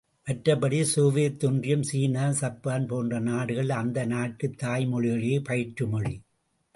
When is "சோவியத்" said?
0.83-1.43